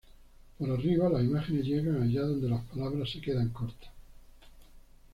Por 0.57 0.71
arriba, 0.71 1.09
las 1.09 1.21
imágenes 1.21 1.63
llegan 1.63 2.01
allá 2.01 2.21
donde 2.23 2.49
las 2.49 2.63
palabras 2.65 3.11
se 3.11 3.21
quedan 3.21 3.49
cortas. 3.49 3.91